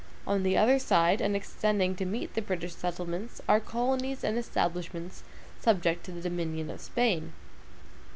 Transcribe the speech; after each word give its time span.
On 0.25 0.41
the 0.41 0.57
other 0.57 0.79
side, 0.79 1.21
and 1.21 1.35
extending 1.35 1.95
to 1.97 2.05
meet 2.05 2.33
the 2.33 2.41
British 2.41 2.73
settlements, 2.73 3.39
are 3.47 3.59
colonies 3.59 4.23
and 4.23 4.35
establishments 4.35 5.21
subject 5.59 6.03
to 6.05 6.11
the 6.11 6.21
dominion 6.21 6.71
of 6.71 6.81
Spain. 6.81 7.33